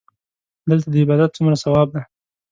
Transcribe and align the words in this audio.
دلته 0.69 0.87
د 0.93 0.95
عبادت 1.03 1.29
څومره 1.37 1.55
ثواب 1.63 1.87
دی. 1.93 2.01